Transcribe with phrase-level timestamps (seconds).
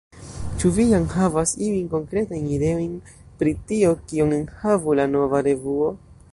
[0.61, 2.97] Ĉu vi jam havas iujn konkretajn ideojn
[3.43, 5.95] pri tio, kion enhavu la nova revuo?